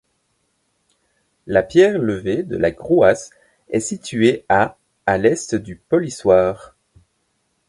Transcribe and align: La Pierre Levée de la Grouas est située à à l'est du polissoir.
La 1.45 1.61
Pierre 1.61 1.99
Levée 1.99 2.41
de 2.41 2.57
la 2.57 2.71
Grouas 2.71 3.29
est 3.69 3.79
située 3.79 4.47
à 4.49 4.79
à 5.05 5.19
l'est 5.19 5.53
du 5.53 5.75
polissoir. 5.75 6.75